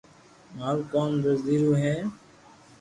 مارو 0.57 0.81
ڪوم 0.91 1.11
درزي 1.23 1.55
رو 1.63 1.71
ھي 1.81 1.95